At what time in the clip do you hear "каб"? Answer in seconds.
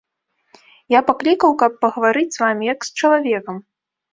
1.65-1.73